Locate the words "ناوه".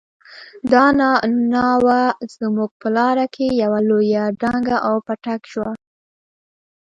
1.55-2.01